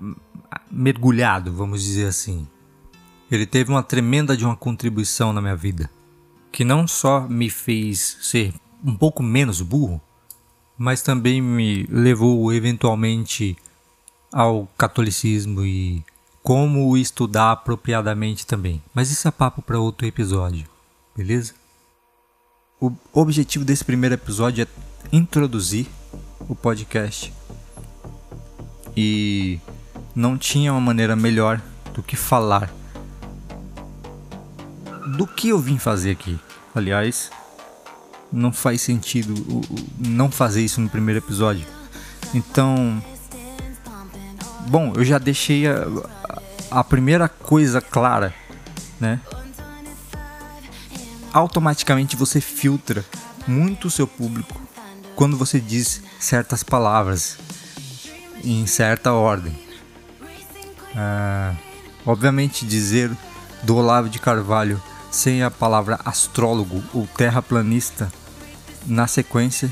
mergulhado, 0.71 1.55
vamos 1.55 1.83
dizer 1.83 2.09
assim. 2.09 2.47
Ele 3.31 3.47
teve 3.47 3.71
uma 3.71 3.83
tremenda 3.83 4.37
de 4.37 4.45
uma 4.45 4.57
contribuição 4.57 5.33
na 5.33 5.41
minha 5.41 5.57
vida, 5.57 5.89
que 6.53 6.65
não 6.65 6.87
só 6.87 7.23
me 7.23 7.49
fez 7.49 8.19
ser 8.21 8.53
um 8.85 8.95
pouco 8.95 9.23
menos 9.23 9.63
burro, 9.63 9.99
mas 10.77 11.01
também 11.01 11.41
me 11.41 11.85
levou 11.85 12.53
eventualmente 12.53 13.57
ao 14.31 14.69
catolicismo 14.77 15.65
e 15.65 16.05
como 16.43 16.97
estudar 16.97 17.53
apropriadamente 17.53 18.47
também. 18.47 18.83
Mas 18.95 19.11
isso 19.11 19.29
é 19.29 19.31
papo 19.31 19.63
para 19.63 19.79
outro 19.79 20.07
episódio, 20.07 20.67
beleza? 21.17 21.55
O 22.81 22.93
objetivo 23.13 23.65
desse 23.65 23.85
primeiro 23.85 24.15
episódio 24.15 24.65
é 24.65 25.17
introduzir 25.17 25.87
o 26.49 26.55
podcast 26.55 27.33
e 28.97 29.61
não 30.15 30.39
tinha 30.39 30.73
uma 30.73 30.81
maneira 30.81 31.15
melhor 31.15 31.61
do 31.95 32.03
que 32.03 32.17
falar 32.17 32.73
do 35.17 35.27
que 35.27 35.49
eu 35.49 35.59
vim 35.59 35.79
fazer 35.79 36.13
aqui. 36.13 36.39
Aliás, 36.75 37.31
não 38.33 38.53
faz 38.53 38.81
sentido 38.81 39.35
não 39.99 40.31
fazer 40.31 40.63
isso 40.63 40.81
no 40.81 40.89
primeiro 40.89 41.19
episódio. 41.19 41.67
Então, 42.33 43.03
bom, 44.69 44.93
eu 44.95 45.05
já 45.05 45.19
deixei 45.19 45.67
a, 45.67 45.85
a 46.71 46.85
primeira 46.85 47.29
coisa 47.29 47.81
clara, 47.81 48.35
né? 49.01 49.21
Automaticamente 51.33 52.17
você 52.17 52.41
filtra 52.41 53.05
muito 53.47 53.89
o 53.89 53.91
seu 53.91 54.07
público 54.07 54.61
quando 55.17 55.37
você 55.37 55.61
diz 55.61 56.03
certas 56.19 56.63
palavras 56.63 57.39
em 58.45 58.67
certa 58.67 59.13
ordem. 59.13 59.57
Ah, 60.95 61.55
obviamente, 62.07 62.65
dizer 62.65 63.11
do 63.63 63.77
Olavo 63.77 64.09
de 64.09 64.19
Carvalho 64.19 64.81
sem 65.11 65.43
a 65.43 65.51
palavra 65.51 66.01
astrólogo 66.05 66.83
ou 66.95 67.07
terraplanista 67.07 68.11
na 68.87 69.07
sequência 69.07 69.71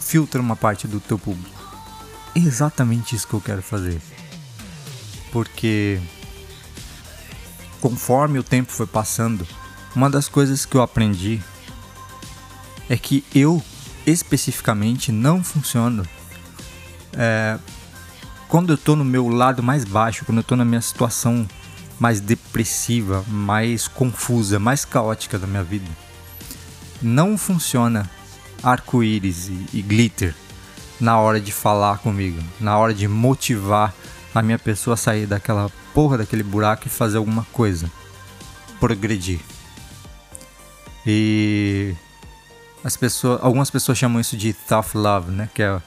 filtra 0.00 0.40
uma 0.40 0.56
parte 0.56 0.86
do 0.86 1.00
teu 1.00 1.18
público. 1.18 1.50
É 2.34 2.40
exatamente 2.40 3.14
isso 3.14 3.26
que 3.26 3.34
eu 3.34 3.40
quero 3.40 3.62
fazer. 3.62 4.00
Porque 5.32 6.00
conforme 7.84 8.38
o 8.38 8.42
tempo 8.42 8.72
foi 8.72 8.86
passando, 8.86 9.46
uma 9.94 10.08
das 10.08 10.26
coisas 10.26 10.64
que 10.64 10.74
eu 10.74 10.80
aprendi 10.80 11.38
é 12.88 12.96
que 12.96 13.22
eu 13.34 13.62
especificamente 14.06 15.12
não 15.12 15.44
funciono 15.44 16.02
é, 17.12 17.58
quando 18.48 18.72
eu 18.72 18.78
tô 18.78 18.96
no 18.96 19.04
meu 19.04 19.28
lado 19.28 19.62
mais 19.62 19.84
baixo, 19.84 20.24
quando 20.24 20.38
eu 20.38 20.42
tô 20.42 20.56
na 20.56 20.64
minha 20.64 20.80
situação 20.80 21.46
mais 22.00 22.22
depressiva, 22.22 23.22
mais 23.28 23.86
confusa, 23.86 24.58
mais 24.58 24.86
caótica 24.86 25.38
da 25.38 25.46
minha 25.46 25.62
vida. 25.62 25.86
Não 27.02 27.36
funciona 27.36 28.10
arco-íris 28.62 29.48
e, 29.48 29.66
e 29.74 29.82
glitter 29.82 30.34
na 30.98 31.18
hora 31.18 31.38
de 31.38 31.52
falar 31.52 31.98
comigo, 31.98 32.42
na 32.58 32.78
hora 32.78 32.94
de 32.94 33.06
motivar 33.06 33.94
a 34.34 34.42
minha 34.42 34.58
pessoa 34.58 34.96
sair 34.96 35.26
daquela 35.26 35.70
porra 35.92 36.18
daquele 36.18 36.42
buraco 36.42 36.86
e 36.86 36.90
fazer 36.90 37.18
alguma 37.18 37.44
coisa, 37.52 37.90
progredir. 38.80 39.40
E 41.06 41.94
as 42.82 42.96
pessoas, 42.96 43.40
algumas 43.42 43.70
pessoas 43.70 43.96
chamam 43.96 44.20
isso 44.20 44.36
de 44.36 44.52
tough 44.52 44.94
love, 44.94 45.30
né? 45.30 45.48
Que 45.54 45.62
é, 45.62 45.80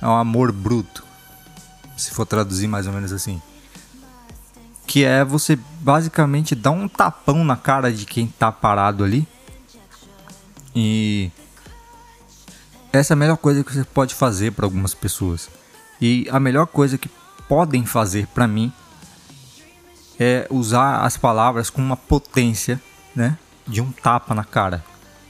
é 0.00 0.06
um 0.06 0.16
amor 0.16 0.52
bruto, 0.52 1.04
se 1.96 2.10
for 2.10 2.24
traduzir 2.24 2.66
mais 2.66 2.86
ou 2.86 2.92
menos 2.92 3.12
assim 3.12 3.40
que 4.88 5.04
é 5.04 5.22
você 5.22 5.54
basicamente 5.80 6.54
dar 6.54 6.70
um 6.70 6.88
tapão 6.88 7.44
na 7.44 7.56
cara 7.56 7.92
de 7.92 8.06
quem 8.06 8.26
tá 8.26 8.50
parado 8.50 9.04
ali. 9.04 9.28
E 10.74 11.30
essa 12.90 13.12
é 13.12 13.14
a 13.14 13.16
melhor 13.16 13.36
coisa 13.36 13.62
que 13.62 13.72
você 13.72 13.84
pode 13.84 14.14
fazer 14.14 14.52
para 14.52 14.64
algumas 14.64 14.94
pessoas. 14.94 15.50
E 16.00 16.26
a 16.30 16.40
melhor 16.40 16.66
coisa 16.66 16.96
que 16.96 17.10
podem 17.48 17.86
fazer 17.86 18.26
para 18.28 18.46
mim 18.46 18.72
é 20.20 20.46
usar 20.50 21.00
as 21.02 21.16
palavras 21.16 21.70
com 21.70 21.80
uma 21.80 21.96
potência, 21.96 22.80
né, 23.14 23.38
de 23.66 23.80
um 23.80 23.90
tapa 23.92 24.34
na 24.34 24.44
cara 24.44 24.84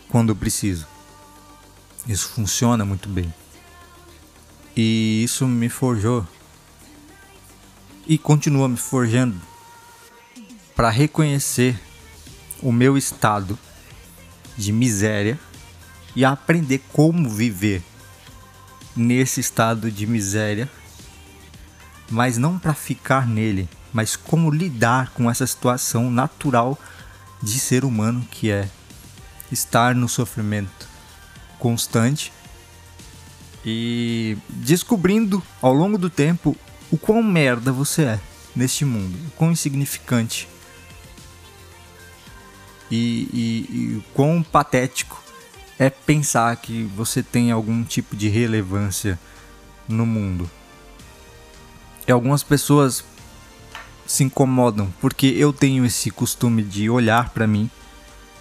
quando 0.08 0.30
eu 0.30 0.36
preciso. 0.36 0.86
Isso 2.06 2.28
funciona 2.30 2.84
muito 2.84 3.08
bem. 3.08 3.32
E 4.74 5.22
isso 5.22 5.46
me 5.46 5.68
forjou 5.68 6.26
e 8.06 8.16
continua 8.16 8.68
me 8.68 8.78
forjando 8.78 9.38
para 10.74 10.88
reconhecer 10.88 11.78
o 12.62 12.72
meu 12.72 12.96
estado 12.96 13.58
de 14.56 14.72
miséria 14.72 15.38
e 16.16 16.24
aprender 16.24 16.82
como 16.92 17.28
viver 17.28 17.82
nesse 18.96 19.40
estado 19.40 19.90
de 19.90 20.06
miséria, 20.06 20.68
mas 22.10 22.38
não 22.38 22.58
para 22.58 22.74
ficar 22.74 23.26
nele, 23.26 23.68
mas 23.92 24.16
como 24.16 24.50
lidar 24.50 25.10
com 25.10 25.30
essa 25.30 25.46
situação 25.46 26.10
natural 26.10 26.78
de 27.42 27.58
ser 27.58 27.84
humano 27.84 28.26
que 28.30 28.50
é 28.50 28.68
estar 29.50 29.94
no 29.94 30.08
sofrimento 30.08 30.88
constante 31.58 32.32
e 33.64 34.36
descobrindo 34.48 35.42
ao 35.60 35.72
longo 35.72 35.98
do 35.98 36.08
tempo 36.08 36.56
o 36.90 36.96
quão 36.96 37.22
merda 37.22 37.72
você 37.72 38.02
é 38.02 38.20
neste 38.54 38.84
mundo, 38.84 39.16
o 39.28 39.30
quão 39.32 39.52
insignificante 39.52 40.48
e, 42.90 43.28
e, 43.32 43.68
e 43.70 43.96
o 43.96 44.02
quão 44.14 44.42
patético 44.42 45.22
é 45.78 45.88
pensar 45.88 46.56
que 46.56 46.82
você 46.96 47.22
tem 47.22 47.50
algum 47.50 47.84
tipo 47.84 48.16
de 48.16 48.28
relevância 48.28 49.18
no 49.86 50.04
mundo. 50.04 50.50
E 52.08 52.12
algumas 52.12 52.42
pessoas 52.42 53.04
se 54.06 54.24
incomodam 54.24 54.88
porque 54.98 55.26
eu 55.26 55.52
tenho 55.52 55.84
esse 55.84 56.10
costume 56.10 56.62
de 56.62 56.88
olhar 56.88 57.28
para 57.28 57.46
mim 57.46 57.70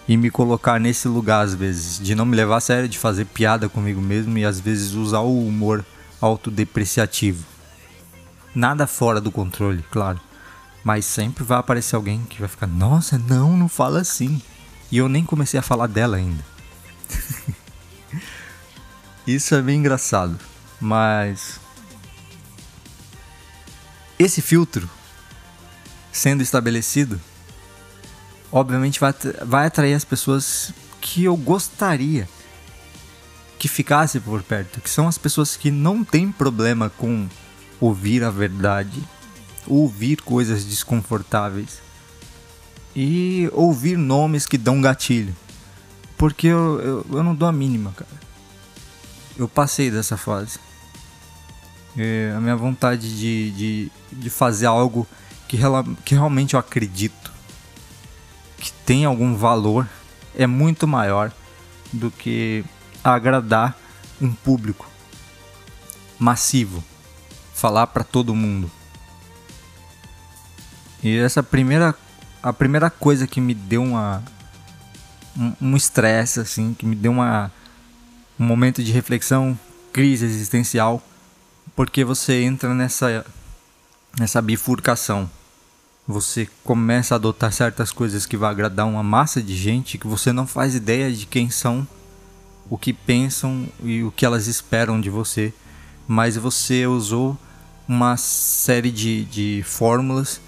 e 0.08 0.16
me 0.16 0.32
colocar 0.32 0.80
nesse 0.80 1.10
lugar 1.10 1.44
às 1.44 1.54
vezes, 1.54 2.00
de 2.00 2.16
não 2.16 2.26
me 2.26 2.38
levar 2.38 2.58
a 2.58 2.62
sério, 2.62 2.88
de 2.88 2.98
fazer 2.98 3.26
piada 3.26 3.68
comigo 3.68 4.00
mesmo 4.00 4.38
e 4.38 4.46
às 4.46 4.58
vezes 4.58 4.94
usar 4.94 5.20
o 5.20 5.46
humor 5.46 5.86
autodepreciativo. 6.22 7.46
Nada 8.56 8.88
fora 8.88 9.20
do 9.20 9.30
controle, 9.30 9.84
claro. 9.92 10.22
Mas 10.82 11.04
sempre 11.04 11.44
vai 11.44 11.58
aparecer 11.58 11.98
alguém 11.98 12.24
que 12.24 12.40
vai 12.40 12.48
ficar, 12.48 12.68
nossa, 12.68 13.18
não, 13.18 13.58
não 13.58 13.68
fala 13.68 14.00
assim. 14.00 14.42
E 14.90 14.98
eu 14.98 15.10
nem 15.10 15.26
comecei 15.26 15.60
a 15.60 15.64
falar 15.64 15.88
dela 15.88 16.16
ainda. 16.16 16.44
Isso 19.28 19.54
é 19.54 19.62
bem 19.62 19.80
engraçado. 19.80 20.40
Mas. 20.80 21.60
Esse 24.20 24.42
filtro 24.42 24.90
sendo 26.12 26.42
estabelecido, 26.42 27.22
obviamente 28.52 29.00
vai, 29.00 29.14
vai 29.46 29.68
atrair 29.68 29.94
as 29.94 30.04
pessoas 30.04 30.74
que 31.00 31.24
eu 31.24 31.38
gostaria 31.38 32.28
que 33.60 33.68
ficasse 33.68 34.20
por 34.20 34.42
perto, 34.42 34.82
que 34.82 34.90
são 34.90 35.08
as 35.08 35.18
pessoas 35.18 35.56
que 35.56 35.70
não 35.72 36.04
têm 36.04 36.32
problema 36.32 36.90
com 36.90 37.28
ouvir 37.80 38.24
a 38.24 38.30
verdade, 38.30 39.04
ouvir 39.68 40.22
coisas 40.22 40.64
desconfortáveis 40.66 41.80
e 42.96 43.50
ouvir 43.54 43.98
nomes 43.98 44.46
que 44.46 44.58
dão 44.58 44.82
gatilho. 44.82 45.36
Porque 46.18 46.48
eu, 46.48 46.80
eu, 46.80 47.06
eu 47.18 47.24
não 47.24 47.36
dou 47.36 47.48
a 47.48 47.52
mínima, 47.52 47.92
cara. 47.92 48.10
Eu 49.38 49.48
passei 49.48 49.92
dessa 49.92 50.18
fase. 50.18 50.58
É, 51.98 52.34
a 52.36 52.40
minha 52.40 52.56
vontade 52.56 53.18
de, 53.18 53.52
de, 53.52 53.92
de 54.12 54.30
fazer 54.30 54.68
algo 54.68 55.08
que, 55.48 55.58
que 56.06 56.14
realmente 56.14 56.54
eu 56.54 56.60
acredito 56.60 57.32
que 58.58 58.72
tem 58.72 59.06
algum 59.06 59.36
valor 59.36 59.88
é 60.36 60.46
muito 60.46 60.88
maior 60.88 61.32
do 61.92 62.12
que 62.12 62.64
agradar 63.04 63.78
um 64.22 64.32
público 64.32 64.88
massivo, 66.20 66.84
falar 67.54 67.88
para 67.88 68.04
todo 68.04 68.36
mundo. 68.36 68.70
E 71.02 71.18
essa 71.18 71.42
primeira 71.42 71.96
a 72.42 72.54
primeira 72.54 72.90
coisa 72.90 73.28
que 73.28 73.42
me 73.42 73.54
deu 73.54 73.84
uma 73.84 74.24
um 75.62 75.76
estresse 75.76 76.40
assim, 76.40 76.74
que 76.74 76.86
me 76.86 76.96
deu 76.96 77.12
uma 77.12 77.52
um 78.40 78.46
momento 78.46 78.84
de 78.84 78.92
reflexão, 78.92 79.58
crise 79.92 80.26
existencial, 80.26 81.02
porque 81.78 82.04
você 82.04 82.42
entra 82.42 82.74
nessa 82.74 83.24
nessa 84.20 84.42
bifurcação. 84.42 85.30
Você 86.08 86.50
começa 86.64 87.14
a 87.14 87.18
adotar 87.18 87.54
certas 87.54 87.92
coisas 87.92 88.26
que 88.26 88.36
vai 88.36 88.50
agradar 88.50 88.88
uma 88.88 89.04
massa 89.04 89.44
de 89.44 89.56
gente 89.56 90.00
que 90.00 90.08
você 90.08 90.34
não 90.34 90.48
faz 90.48 90.74
ideia 90.74 91.12
de 91.12 91.28
quem 91.28 91.52
são, 91.52 91.88
o 92.68 92.80
que 92.80 92.92
pensam 92.92 93.68
e 93.84 94.04
o 94.04 94.12
que 94.12 94.26
elas 94.26 94.48
esperam 94.48 95.00
de 95.00 95.12
você, 95.12 95.54
mas 96.08 96.36
você 96.36 96.88
usou 96.88 97.38
uma 97.88 98.18
série 98.18 98.90
de, 98.90 99.26
de 99.26 99.64
fórmulas 99.64 100.42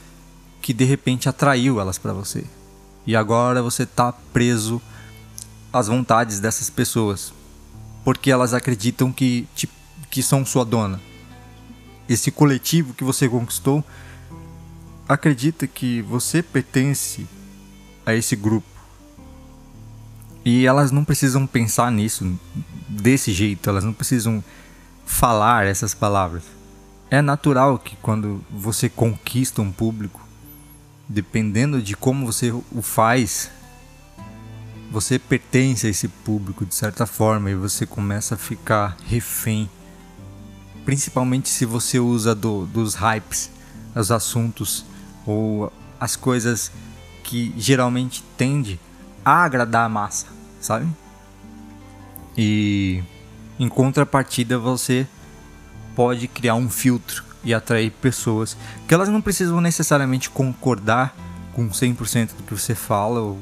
que 0.64 0.74
de 0.74 0.84
repente 0.84 1.30
atraiu 1.30 1.80
elas 1.80 2.00
para 2.00 2.12
você. 2.12 2.44
E 3.06 3.16
agora 3.16 3.62
você 3.62 3.84
está 3.84 4.12
preso 4.12 4.82
às 5.72 5.88
vontades 5.88 6.40
dessas 6.40 6.72
pessoas, 6.72 7.32
porque 8.04 8.32
elas 8.32 8.56
acreditam 8.56 9.12
que, 9.12 9.48
te, 9.54 9.70
que 10.10 10.24
são 10.24 10.44
sua 10.44 10.66
dona. 10.66 11.09
Esse 12.10 12.32
coletivo 12.32 12.94
que 12.94 13.04
você 13.04 13.30
conquistou 13.30 13.86
acredita 15.08 15.68
que 15.68 16.02
você 16.02 16.42
pertence 16.42 17.28
a 18.06 18.14
esse 18.14 18.36
grupo. 18.36 18.68
E 20.44 20.66
elas 20.66 20.92
não 20.92 21.06
precisam 21.06 21.46
pensar 21.46 21.92
nisso 21.92 22.40
desse 22.88 23.32
jeito, 23.32 23.70
elas 23.70 23.84
não 23.84 23.94
precisam 23.94 24.44
falar 25.06 25.66
essas 25.68 25.94
palavras. 25.94 26.44
É 27.12 27.22
natural 27.22 27.78
que 27.78 27.96
quando 27.98 28.44
você 28.50 28.90
conquista 28.90 29.62
um 29.62 29.72
público, 29.72 30.26
dependendo 31.08 31.82
de 31.82 31.96
como 31.96 32.26
você 32.26 32.52
o 32.52 32.82
faz, 32.82 33.50
você 34.92 35.20
pertence 35.20 35.88
a 35.88 35.90
esse 35.90 36.08
público 36.08 36.66
de 36.66 36.74
certa 36.74 37.06
forma 37.06 37.50
e 37.50 37.56
você 37.56 37.86
começa 37.86 38.36
a 38.36 38.38
ficar 38.38 38.98
refém. 39.06 39.70
Principalmente 40.90 41.50
se 41.50 41.66
você 41.66 42.00
usa 42.00 42.34
do, 42.34 42.66
dos 42.66 42.96
hypes, 42.96 43.52
os 43.96 44.10
assuntos 44.10 44.84
ou 45.24 45.72
as 46.00 46.16
coisas 46.16 46.72
que 47.24 47.54
geralmente 47.56 48.24
tende 48.36 48.80
a 49.24 49.44
agradar 49.44 49.86
a 49.86 49.90
massa, 49.90 50.26
sabe? 50.60 50.88
E 52.36 53.04
em 53.60 53.70
contrapartida 53.70 54.58
você 54.58 55.06
pode 55.96 56.28
criar 56.28 56.56
um 56.56 56.68
filtro 56.68 57.24
e 57.44 57.54
atrair 57.54 57.92
pessoas 57.92 58.58
que 58.88 58.94
elas 58.96 59.10
não 59.10 59.22
precisam 59.22 59.62
necessariamente 59.62 60.28
concordar 60.28 61.16
com 61.54 61.70
100% 61.70 62.30
do 62.36 62.42
que 62.42 62.56
você 62.56 62.74
fala 62.74 63.20
ou 63.20 63.38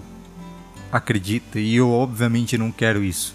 acredita, 0.91 1.61
e 1.61 1.77
eu 1.77 1.89
obviamente 1.91 2.57
não 2.57 2.73
quero 2.73 3.01
isso. 3.01 3.33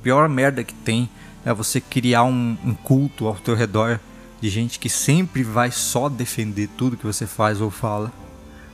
A 0.00 0.02
pior 0.02 0.28
merda 0.28 0.64
que 0.64 0.74
tem 0.74 1.08
é 1.44 1.52
você 1.52 1.80
criar 1.80 2.24
um, 2.24 2.56
um 2.64 2.74
culto 2.74 3.26
ao 3.26 3.34
teu 3.34 3.54
redor 3.54 4.00
de 4.40 4.48
gente 4.48 4.78
que 4.78 4.88
sempre 4.88 5.42
vai 5.42 5.70
só 5.70 6.08
defender 6.08 6.68
tudo 6.76 6.96
que 6.96 7.06
você 7.06 7.26
faz 7.26 7.60
ou 7.60 7.70
fala, 7.70 8.12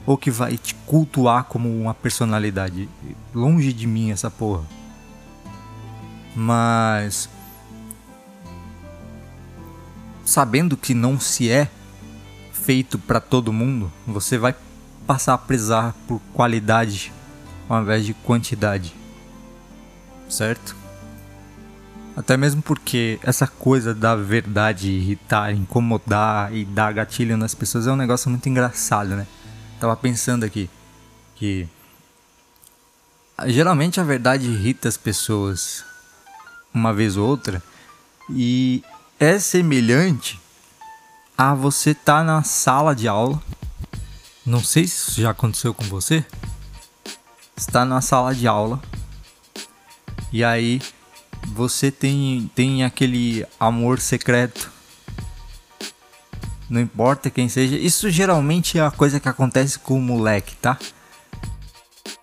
ou 0.04 0.16
que 0.16 0.30
vai 0.30 0.56
te 0.56 0.74
cultuar 0.86 1.44
como 1.44 1.68
uma 1.68 1.92
personalidade. 1.92 2.88
Longe 3.34 3.72
de 3.72 3.86
mim 3.86 4.10
essa 4.10 4.30
porra. 4.30 4.64
Mas 6.34 7.28
sabendo 10.24 10.76
que 10.76 10.92
não 10.94 11.18
se 11.18 11.50
é 11.50 11.68
feito 12.52 12.98
para 12.98 13.20
todo 13.20 13.52
mundo, 13.52 13.92
você 14.06 14.36
vai 14.36 14.54
passar 15.06 15.34
a 15.34 15.38
prezar 15.38 15.94
por 16.06 16.20
qualidade 16.34 17.12
ao 17.68 17.80
invés 17.80 18.04
de 18.04 18.12
quantidade. 18.12 18.94
Certo? 20.28 20.85
Até 22.16 22.34
mesmo 22.34 22.62
porque 22.62 23.20
essa 23.22 23.46
coisa 23.46 23.94
da 23.94 24.16
verdade 24.16 24.90
irritar, 24.90 25.52
incomodar 25.52 26.50
e 26.54 26.64
dar 26.64 26.94
gatilho 26.94 27.36
nas 27.36 27.54
pessoas 27.54 27.86
é 27.86 27.92
um 27.92 27.96
negócio 27.96 28.30
muito 28.30 28.48
engraçado, 28.48 29.10
né? 29.10 29.26
Tava 29.78 29.94
pensando 29.94 30.42
aqui 30.42 30.70
que 31.34 31.68
geralmente 33.44 34.00
a 34.00 34.02
verdade 34.02 34.46
irrita 34.46 34.88
as 34.88 34.96
pessoas 34.96 35.84
uma 36.72 36.90
vez 36.94 37.18
ou 37.18 37.28
outra 37.28 37.62
e 38.30 38.82
é 39.20 39.38
semelhante 39.38 40.40
a 41.36 41.54
você 41.54 41.90
estar 41.90 42.20
tá 42.20 42.24
na 42.24 42.42
sala 42.42 42.96
de 42.96 43.06
aula. 43.06 43.42
Não 44.44 44.64
sei 44.64 44.86
se 44.86 45.10
isso 45.10 45.20
já 45.20 45.32
aconteceu 45.32 45.74
com 45.74 45.84
você. 45.84 46.24
Está 47.54 47.84
na 47.84 48.00
sala 48.00 48.34
de 48.34 48.46
aula 48.46 48.80
e 50.32 50.42
aí 50.42 50.80
você 51.46 51.90
tem, 51.90 52.50
tem 52.54 52.84
aquele 52.84 53.46
amor 53.58 54.00
secreto. 54.00 54.70
Não 56.68 56.80
importa 56.80 57.30
quem 57.30 57.48
seja. 57.48 57.76
Isso 57.76 58.10
geralmente 58.10 58.78
é 58.78 58.82
a 58.84 58.90
coisa 58.90 59.20
que 59.20 59.28
acontece 59.28 59.78
com 59.78 59.96
o 59.96 60.02
moleque, 60.02 60.56
tá? 60.56 60.78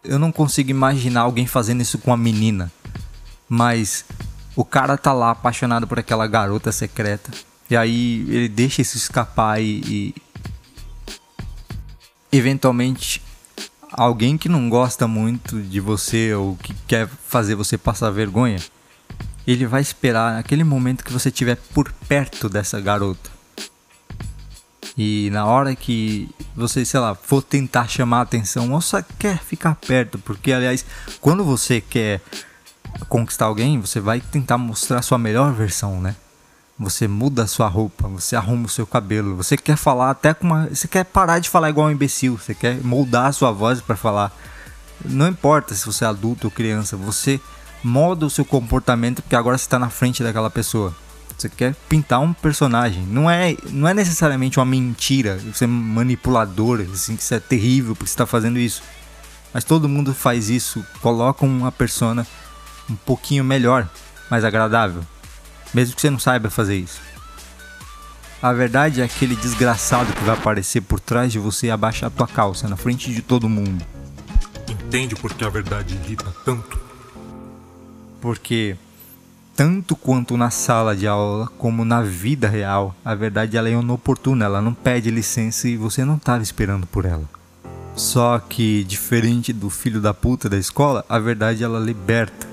Eu 0.04 0.20
não 0.20 0.32
consigo 0.32 0.70
imaginar 0.70 1.22
alguém 1.22 1.48
fazendo 1.48 1.82
isso 1.82 1.98
com 1.98 2.12
a 2.12 2.18
menina. 2.18 2.72
Mas 3.48 4.06
o 4.56 4.66
cara 4.66 4.98
tá 4.98 5.14
lá 5.14 5.32
apaixonado 5.32 5.88
por 5.88 5.98
aquela 5.98 6.28
garota 6.28 6.72
secreta. 6.72 7.32
E 7.70 7.78
aí 7.78 8.26
ele 8.30 8.50
deixa 8.50 8.82
isso 8.82 8.98
escapar 8.98 9.62
e, 9.62 9.82
e 9.88 10.16
eventualmente 12.32 13.22
alguém 13.92 14.38
que 14.38 14.50
não 14.50 14.70
gosta 14.70 15.08
muito 15.08 15.62
de 15.62 15.80
você 15.80 16.34
ou 16.34 16.58
que 16.58 16.74
quer 16.88 17.08
fazer 17.08 17.56
você 17.56 17.78
passar 17.78 18.10
vergonha, 18.10 18.60
ele 19.46 19.66
vai 19.66 19.82
esperar 19.82 20.38
aquele 20.38 20.64
momento 20.64 21.04
que 21.04 21.12
você 21.12 21.30
estiver 21.30 21.58
por 21.74 21.92
perto 22.08 22.48
dessa 22.48 22.80
garota. 22.80 23.32
E 24.98 25.30
na 25.32 25.46
hora 25.46 25.76
que 25.76 26.30
você, 26.56 26.86
sei 26.86 27.00
lá, 27.00 27.16
for 27.16 27.42
tentar 27.42 27.88
chamar 27.88 28.20
a 28.20 28.22
atenção, 28.22 28.72
ou 28.72 28.82
só 28.82 29.02
quer 29.18 29.40
ficar 29.40 29.76
perto, 29.76 30.20
porque 30.20 30.54
aliás, 30.54 30.86
quando 31.20 31.44
você 31.44 31.82
quer 31.82 32.22
conquistar 33.10 33.46
alguém, 33.46 33.80
você 33.80 34.00
vai 34.00 34.22
tentar 34.22 34.58
mostrar 34.58 35.02
sua 35.02 35.18
melhor 35.18 35.52
versão, 35.52 36.00
né? 36.00 36.16
Você 36.78 37.08
muda 37.08 37.44
a 37.44 37.48
sua 37.48 37.68
roupa, 37.68 38.08
você 38.08 38.36
arruma 38.36 38.66
o 38.66 38.70
seu 38.70 38.86
cabelo, 38.86 39.36
você 39.36 39.58
quer 39.58 39.78
falar 39.78 40.12
até 40.12 40.34
com 40.34 40.46
uma, 40.46 40.68
você 40.68 40.88
quer 40.88 41.06
parar 41.06 41.40
de 41.40 41.50
falar 41.50 41.70
igual 41.70 41.88
um 41.88 41.92
imbecil, 41.92 42.38
você 42.38 42.54
quer 42.54 42.84
moldar 42.84 43.28
a 43.28 43.32
sua 43.32 43.52
voz 43.52 43.82
para 43.82 43.96
falar. 43.96 44.36
Não 45.04 45.28
importa 45.28 45.74
se 45.74 45.86
você 45.86 46.06
é 46.06 46.08
adulto 46.08 46.48
ou 46.48 46.52
criança, 46.52 46.96
você 46.96 47.40
molda 47.84 48.26
o 48.26 48.30
seu 48.30 48.46
comportamento 48.46 49.22
porque 49.22 49.36
agora 49.36 49.58
você 49.58 49.66
está 49.66 49.78
na 49.78 49.90
frente 49.90 50.24
daquela 50.24 50.50
pessoa. 50.50 50.96
Você 51.38 51.50
quer 51.50 51.76
pintar 51.90 52.20
um 52.22 52.32
personagem. 52.32 53.04
Não 53.04 53.30
é, 53.30 53.58
não 53.70 53.88
é 53.88 53.94
necessariamente 53.94 54.60
uma 54.60 54.66
mentira, 54.66 55.38
você 55.38 55.66
é 55.66 55.68
manipulador, 55.68 56.86
assim, 56.94 57.16
que 57.16 57.24
isso 57.24 57.34
é 57.34 57.40
terrível 57.40 57.96
porque 57.96 58.10
você 58.10 58.14
está 58.14 58.26
fazendo 58.26 58.58
isso. 58.58 58.82
Mas 59.54 59.64
todo 59.64 59.90
mundo 59.90 60.14
faz 60.14 60.50
isso, 60.50 60.84
coloca 61.02 61.46
uma 61.46 61.72
persona 61.72 62.26
um 62.90 62.96
pouquinho 62.96 63.44
melhor, 63.44 63.88
mais 64.30 64.44
agradável. 64.44 65.04
Mesmo 65.74 65.96
que 65.96 66.02
você 66.02 66.10
não 66.10 66.20
saiba 66.20 66.50
fazer 66.50 66.78
isso. 66.78 67.02
A 68.42 68.52
verdade 68.52 69.02
é 69.02 69.06
aquele 69.06 69.36
desgraçado 69.36 70.12
que 70.12 70.24
vai 70.24 70.36
aparecer 70.36 70.82
por 70.82 71.00
trás 71.00 71.32
de 71.32 71.40
você 71.40 71.68
e 71.68 71.72
abaixar 71.72 72.08
a 72.08 72.12
tua 72.12 72.28
calça 72.28 72.68
na 72.68 72.76
frente 72.76 73.14
de 73.14 73.22
todo 73.22 73.48
mundo. 73.48 73.84
Entende 74.68 75.16
por 75.16 75.34
que 75.34 75.46
a 75.46 75.50
verdade 75.50 75.96
irrita 75.96 76.26
tanto? 76.44 76.83
Porque 78.24 78.78
tanto 79.54 79.98
quanto 79.98 80.38
na 80.38 80.50
sala 80.50 80.96
de 80.96 81.06
aula 81.06 81.52
como 81.58 81.84
na 81.84 82.02
vida 82.02 82.48
real, 82.48 82.96
a 83.04 83.14
verdade 83.14 83.58
ela 83.58 83.68
é 83.68 83.74
inoportuna, 83.74 84.46
ela 84.46 84.62
não 84.62 84.74
pede 84.74 85.12
licença 85.12 85.68
e 85.68 85.76
você 85.76 86.06
não 86.06 86.16
estava 86.16 86.42
esperando 86.42 86.88
por 86.88 87.04
ela. 87.04 87.30
Só 87.98 88.40
que 88.40 88.86
diferente 88.86 89.52
do 89.52 89.70
filho 89.70 90.00
da 90.00 90.14
puta 90.14 90.48
da 90.48 90.58
escola, 90.58 91.04
a 91.10 91.20
verdade 91.20 91.66
ela 91.66 91.82
liberta. 91.82 92.48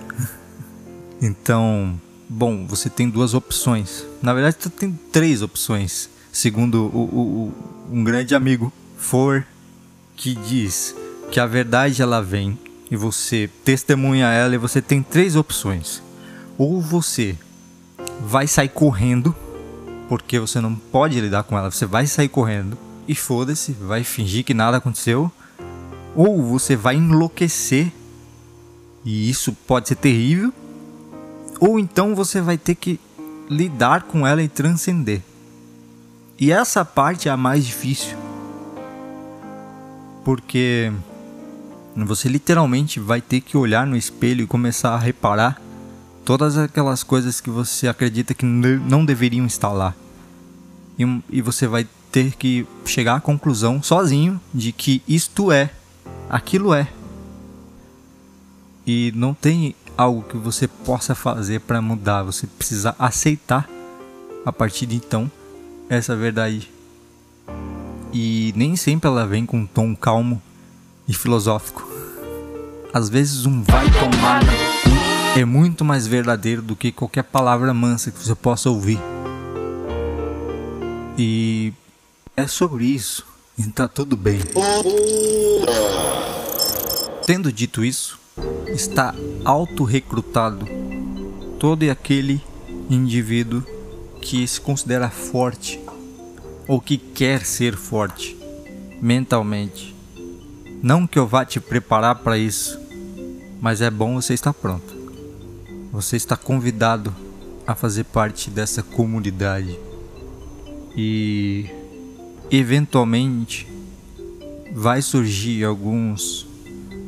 então, 1.23 1.95
bom, 2.29 2.67
você 2.67 2.91
tem 2.91 3.09
duas 3.09 3.33
opções. 3.33 4.05
Na 4.21 4.35
verdade, 4.35 4.57
você 4.59 4.71
tem 4.71 4.99
três 5.13 5.41
opções, 5.41 6.11
segundo 6.33 6.87
o, 6.87 6.99
o, 6.99 7.21
o, 7.47 7.55
um 7.93 8.03
grande 8.03 8.35
amigo 8.35 8.73
For, 8.99 9.47
que 10.17 10.35
diz 10.35 10.97
que 11.31 11.39
a 11.39 11.47
verdade 11.47 12.03
ela 12.03 12.21
vem 12.21 12.59
e 12.91 12.97
você 12.97 13.49
testemunha 13.65 14.27
ela 14.27 14.55
e 14.55 14.59
você 14.59 14.83
tem 14.83 15.03
três 15.03 15.37
opções. 15.37 16.03
Ou 16.59 16.81
você 16.81 17.37
vai 18.21 18.47
sair 18.47 18.69
correndo, 18.69 19.35
porque 20.09 20.39
você 20.39 20.61
não 20.61 20.75
pode 20.75 21.21
lidar 21.21 21.45
com 21.45 21.57
ela, 21.57 21.71
você 21.71 21.87
vai 21.87 22.07
sair 22.07 22.29
correndo 22.29 22.77
e 23.07 23.15
foda-se, 23.15 23.73
vai 23.73 24.05
fingir 24.05 24.45
que 24.45 24.53
nada 24.53 24.79
aconteceu. 24.79 25.31
Ou 26.15 26.43
você 26.43 26.75
vai 26.75 26.97
enlouquecer, 26.97 27.93
e 29.05 29.31
isso 29.31 29.53
pode 29.67 29.89
ser 29.89 29.95
terrível. 29.95 30.53
Ou 31.61 31.79
então 31.79 32.15
você 32.15 32.41
vai 32.41 32.59
ter 32.59 32.75
que 32.75 32.99
lidar 33.49 34.03
com 34.03 34.27
ela 34.27 34.43
e 34.43 34.49
transcender. 34.49 35.23
E 36.39 36.51
essa 36.51 36.85
parte 36.85 37.29
é 37.29 37.33
a 37.33 37.37
mais 37.37 37.65
difícil. 37.65 38.17
Porque 40.25 40.93
você 41.97 42.29
literalmente 42.29 43.01
vai 43.01 43.21
ter 43.21 43.41
que 43.41 43.57
olhar 43.57 43.87
no 43.87 43.97
espelho 43.97 44.45
e 44.45 44.47
começar 44.47 44.95
a 44.95 44.99
reparar 44.99 45.61
todas 46.25 46.57
aquelas 46.57 47.03
coisas 47.03 47.41
que 47.41 47.51
você 47.51 47.89
acredita 47.89 48.35
que 48.35 48.45
não 48.45 49.05
deveriam 49.05 49.47
estar 49.47 49.73
lá. 49.73 49.95
E, 50.99 51.23
e 51.31 51.43
você 51.43 51.67
vai 51.67 51.87
ter 52.13 52.37
que 52.37 52.67
chegar 52.85 53.17
à 53.17 53.21
conclusão 53.21 53.83
sozinho 53.83 54.41
de 54.53 54.73
que 54.73 55.03
isto 55.07 55.51
é, 55.51 55.71
aquilo 56.29 56.75
é. 56.75 56.89
E 58.87 59.13
não 59.15 59.35
tem 59.35 59.75
algo 59.97 60.23
que 60.23 60.37
você 60.37 60.67
possa 60.67 61.15
fazer 61.15 61.61
para 61.61 61.83
mudar, 61.83 62.23
você 62.23 62.47
precisa 62.47 62.95
aceitar 62.99 63.69
a 64.45 64.53
partir 64.53 64.87
de 64.87 64.97
então 64.97 65.31
essa 65.89 66.17
verdade. 66.17 66.71
E 68.13 68.53
nem 68.57 68.77
sempre 68.77 69.09
ela 69.09 69.27
vem 69.27 69.47
com 69.47 69.59
um 69.59 69.67
tom 69.67 69.95
calmo 69.95 70.43
e 71.11 71.13
filosófico. 71.13 71.91
Às 72.95 73.09
vezes 73.09 73.45
um 73.45 73.63
vai 73.65 73.85
tomar 73.91 74.43
é 75.37 75.45
muito 75.45 75.85
mais 75.85 76.07
verdadeiro 76.07 76.63
do 76.63 76.77
que 76.77 76.93
qualquer 76.93 77.25
palavra 77.25 77.75
mansa 77.75 78.13
que 78.13 78.19
você 78.19 78.35
possa 78.35 78.71
ouvir. 78.71 78.99
E 81.19 81.73
é 82.37 82.47
sobre 82.47 82.85
isso. 82.85 83.27
E 83.59 83.65
tá 83.65 83.89
tudo 83.89 84.17
bem. 84.17 84.41
Tendo 87.27 87.53
dito 87.53 87.85
isso, 87.85 88.19
está 88.69 89.13
auto-recrutado 89.45 90.67
todo 91.59 91.83
aquele 91.91 92.41
indivíduo 92.89 93.65
que 94.23 94.47
se 94.47 94.61
considera 94.61 95.11
forte 95.11 95.81
ou 96.69 96.81
que 96.81 96.97
quer 96.97 97.45
ser 97.45 97.77
forte 97.77 98.37
mentalmente 99.01 100.00
não 100.83 101.07
que 101.07 101.19
eu 101.19 101.27
vá 101.27 101.45
te 101.45 101.61
preparar 101.61 102.17
para 102.17 102.39
isso, 102.39 102.79
mas 103.61 103.81
é 103.81 103.91
bom 103.91 104.15
você 104.15 104.35
estar 104.35 104.55
pronto. 104.55 104.99
Você 105.93 106.17
está 106.17 106.37
convidado 106.37 107.15
a 107.67 107.75
fazer 107.75 108.05
parte 108.05 108.51
dessa 108.51 108.83
comunidade. 108.83 109.79
E 110.97 111.67
eventualmente 112.51 113.69
vai 114.73 115.03
surgir 115.03 115.65
alguns 115.65 116.47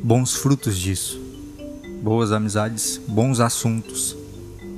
bons 0.03 0.35
frutos 0.35 0.77
disso. 0.77 1.19
Boas 2.01 2.31
amizades, 2.31 3.01
bons 3.07 3.39
assuntos, 3.39 4.15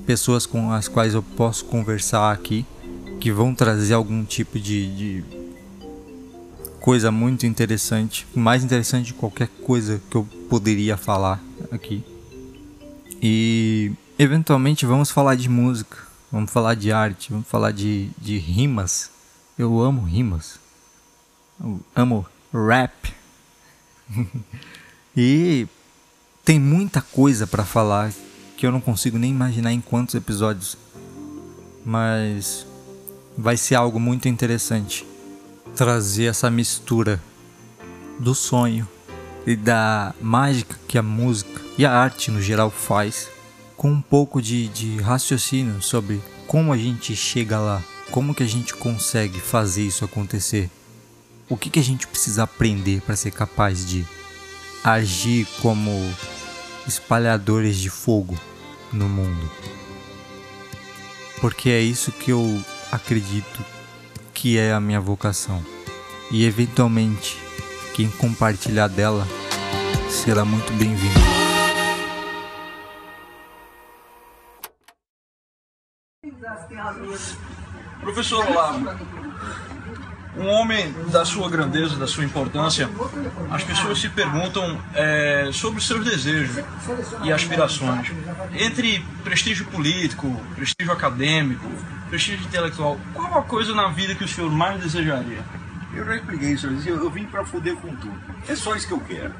pessoas 0.06 0.46
com 0.46 0.72
as 0.72 0.88
quais 0.88 1.14
eu 1.14 1.22
posso 1.22 1.66
conversar 1.66 2.32
aqui 2.32 2.66
que 3.20 3.32
vão 3.32 3.54
trazer 3.56 3.96
algum 3.96 4.24
tipo 4.24 4.60
de, 4.60 4.96
de 4.96 5.35
coisa 6.86 7.12
muito 7.12 7.48
interessante, 7.48 8.28
mais 8.36 8.64
interessante 8.64 9.08
de 9.08 9.16
qualquer 9.16 9.48
coisa 9.48 10.00
que 10.08 10.16
eu 10.16 10.24
poderia 10.48 10.96
falar 10.96 11.42
aqui. 11.72 12.04
E 13.20 13.92
eventualmente 14.20 14.86
vamos 14.86 15.10
falar 15.10 15.34
de 15.34 15.50
música, 15.50 15.98
vamos 16.32 16.52
falar 16.52 16.76
de 16.76 16.92
arte, 16.92 17.32
vamos 17.32 17.48
falar 17.48 17.72
de, 17.72 18.12
de 18.20 18.38
rimas. 18.38 19.10
Eu 19.58 19.82
amo 19.82 20.04
rimas. 20.04 20.60
Eu 21.60 21.80
amo 21.96 22.24
rap. 22.54 23.12
e 25.18 25.68
tem 26.44 26.60
muita 26.60 27.02
coisa 27.02 27.48
para 27.48 27.66
falar 27.66 28.14
que 28.56 28.64
eu 28.64 28.72
não 28.72 28.80
consigo 28.80 29.18
nem 29.18 29.32
imaginar 29.32 29.74
em 29.74 29.82
quantos 29.82 30.14
episódios. 30.14 30.78
Mas 31.84 32.64
vai 33.36 33.58
ser 33.58 33.74
algo 33.74 34.00
muito 34.00 34.28
interessante 34.28 35.04
trazer 35.76 36.26
essa 36.26 36.50
mistura 36.50 37.22
do 38.18 38.34
sonho 38.34 38.88
e 39.46 39.56
da 39.56 40.16
mágica 40.22 40.80
que 40.88 40.98
a 40.98 41.04
música 41.04 41.62
e 41.78 41.86
a 41.86 41.92
arte 41.92 42.32
no 42.32 42.42
geral 42.42 42.72
faz, 42.72 43.30
com 43.76 43.92
um 43.92 44.02
pouco 44.02 44.42
de, 44.42 44.70
de 44.70 44.98
raciocínio 45.02 45.82
sobre 45.82 46.22
como 46.48 46.72
a 46.72 46.78
gente 46.78 47.16
chega 47.16 47.60
lá, 47.60 47.84
como 48.10 48.34
que 48.34 48.44
a 48.44 48.48
gente 48.48 48.74
consegue 48.74 49.40
fazer 49.40 49.84
isso 49.84 50.06
acontecer, 50.06 50.70
o 51.50 51.58
que, 51.58 51.70
que 51.70 51.80
a 51.80 51.84
gente 51.84 52.08
precisa 52.08 52.44
aprender 52.44 53.02
para 53.02 53.16
ser 53.16 53.32
capaz 53.32 53.86
de 53.86 54.06
agir 54.84 55.46
como 55.62 55.92
espalhadores 56.88 57.78
de 57.78 57.90
fogo 57.90 58.40
no 58.94 59.10
mundo. 59.10 59.52
Porque 61.42 61.70
é 61.70 61.82
isso 61.82 62.12
que 62.12 62.32
eu 62.32 62.64
acredito 62.92 63.75
que 64.46 64.60
é 64.60 64.72
a 64.72 64.80
minha 64.80 65.00
vocação. 65.02 65.60
E 66.30 66.46
eventualmente, 66.46 67.36
quem 67.96 68.08
compartilhar 68.12 68.88
dela 68.88 69.28
será 70.08 70.46
muito 70.46 70.72
bem-vindo. 70.74 71.20
Professor 78.02 78.48
Olavo, 78.48 78.86
um 80.38 80.48
homem 80.48 80.94
da 81.10 81.26
sua 81.26 81.50
grandeza, 81.50 81.96
da 81.96 82.06
sua 82.06 82.24
importância, 82.24 82.88
as 83.50 83.64
pessoas 83.64 84.00
se 84.00 84.10
perguntam 84.10 84.80
é, 84.94 85.50
sobre 85.52 85.82
seus 85.82 86.06
desejos 86.06 86.64
e 87.24 87.32
aspirações. 87.32 88.12
Entre 88.54 89.04
prestígio 89.24 89.66
político, 89.66 90.40
prestígio 90.56 90.94
acadêmico, 90.94 91.68
prestígio 92.10 92.46
intelectual, 92.46 93.00
qual 93.14 93.40
a 93.40 93.44
coisa 93.44 93.74
na 93.74 93.90
vida 93.90 94.16
que 94.16 94.24
o 94.24 94.28
senhor 94.28 94.52
mais 94.52 94.82
desejaria? 94.82 95.44
Eu 95.94 96.06
já 96.06 96.16
expliquei 96.16 96.52
isso, 96.52 96.68
eu, 96.68 97.04
eu 97.04 97.10
vim 97.10 97.26
para 97.26 97.46
foder 97.46 97.76
com 97.78 97.96
tudo. 97.96 98.20
É 98.48 98.56
só 98.56 98.76
isso 98.76 98.88
que 98.88 98.94
eu 98.94 99.00
quero. 99.00 99.34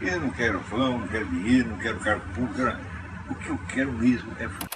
Eu 0.00 0.20
não 0.20 0.30
quero 0.30 0.60
fama, 0.60 0.98
não 0.98 1.08
quero 1.08 1.26
dinheiro, 1.26 1.70
não 1.70 1.78
quero 1.78 1.98
cargo 2.00 2.22
público. 2.34 2.78
O 3.28 3.34
que 3.34 3.48
eu 3.48 3.58
quero 3.68 3.92
mesmo 3.92 4.30
é 4.38 4.48
foder. 4.48 4.73